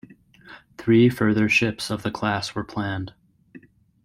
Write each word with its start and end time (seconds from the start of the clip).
Three 0.79 1.09
further 1.11 1.47
ships 1.47 1.91
of 1.91 2.01
the 2.01 2.09
class 2.09 2.55
were 2.55 2.63
planned. 2.63 3.13